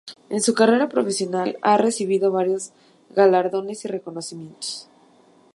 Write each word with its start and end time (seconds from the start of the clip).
En 0.31 0.41
su 0.41 0.55
carrera 0.55 0.89
profesional 0.89 1.59
ha 1.61 1.77
recibido 1.77 2.31
varios 2.31 2.71
galardones 3.11 3.85
y 3.85 3.87
reconocimientos. 3.87 4.89